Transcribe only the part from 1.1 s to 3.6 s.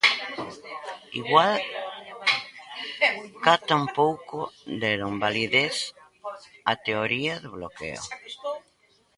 Igual ca